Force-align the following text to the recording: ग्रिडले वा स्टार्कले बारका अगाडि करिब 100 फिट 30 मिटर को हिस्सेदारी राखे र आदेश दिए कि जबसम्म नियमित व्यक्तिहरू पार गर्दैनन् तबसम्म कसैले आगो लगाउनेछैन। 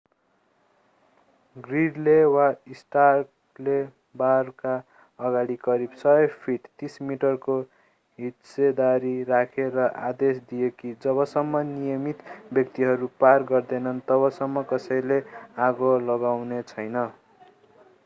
ग्रिडले 1.55 2.13
वा 2.35 2.45
स्टार्कले 2.77 3.73
बारका 4.21 4.71
अगाडि 5.19 5.57
करिब 5.67 5.91
100 5.97 6.13
फिट 6.45 6.65
30 6.83 6.95
मिटर 7.09 7.35
को 7.43 7.57
हिस्सेदारी 8.19 9.13
राखे 9.33 9.67
र 9.75 9.85
आदेश 10.07 10.39
दिए 10.53 10.69
कि 10.79 10.93
जबसम्म 11.05 11.61
नियमित 11.67 12.23
व्यक्तिहरू 12.59 13.11
पार 13.25 13.45
गर्दैनन् 13.53 13.99
तबसम्म 14.09 14.65
कसैले 14.73 15.21
आगो 15.67 15.93
लगाउनेछैन। 16.09 16.99